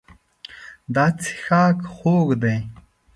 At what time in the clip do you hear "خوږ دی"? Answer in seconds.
1.93-2.57